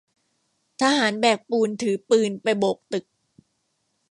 [0.81, 3.05] ทหารแบกปูนถือปืนไปโบกตึก